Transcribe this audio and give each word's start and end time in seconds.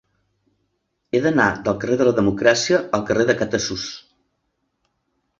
He 1.09 1.19
d'anar 1.25 1.49
del 1.67 1.75
carrer 1.83 1.97
de 1.99 2.07
la 2.07 2.13
Democràcia 2.19 2.79
al 2.99 3.03
carrer 3.11 3.27
de 3.31 3.35
Catasús. 3.43 3.85